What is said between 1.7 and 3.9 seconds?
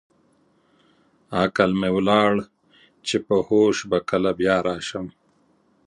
مې ولاړ چې په هوښ